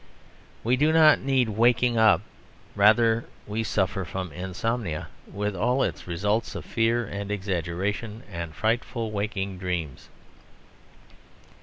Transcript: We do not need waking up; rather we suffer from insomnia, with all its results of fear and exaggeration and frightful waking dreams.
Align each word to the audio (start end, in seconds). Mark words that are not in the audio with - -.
We 0.63 0.77
do 0.77 0.91
not 0.91 1.19
need 1.19 1.49
waking 1.49 1.95
up; 1.95 2.21
rather 2.75 3.25
we 3.45 3.63
suffer 3.63 4.03
from 4.03 4.31
insomnia, 4.31 5.09
with 5.31 5.55
all 5.55 5.83
its 5.83 6.07
results 6.07 6.55
of 6.55 6.65
fear 6.65 7.05
and 7.05 7.29
exaggeration 7.29 8.23
and 8.31 8.55
frightful 8.55 9.11
waking 9.11 9.59
dreams. 9.59 10.09